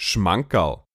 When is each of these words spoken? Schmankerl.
Schmankerl. 0.00 0.87